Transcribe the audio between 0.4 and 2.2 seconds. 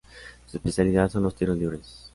Su especialidad son los tiros libres.